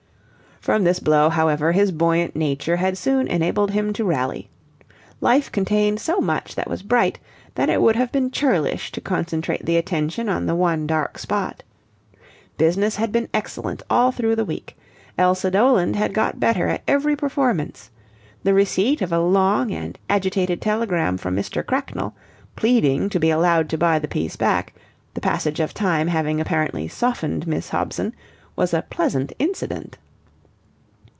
[0.61, 4.47] From this blow, however, his buoyant nature had soon enabled him to rally.
[5.19, 7.17] Life contained so much that was bright
[7.55, 11.63] that it would have been churlish to concentrate the attention on the one dark spot.
[12.59, 14.77] Business had been excellent all through the week.
[15.17, 17.89] Elsa Doland had got better at every performance.
[18.43, 21.65] The receipt of a long and agitated telegram from Mr.
[21.65, 22.13] Cracknell,
[22.55, 24.75] pleading to be allowed to buy the piece back,
[25.15, 28.13] the passage of time having apparently softened Miss Hobson,
[28.55, 29.97] was a pleasant incident.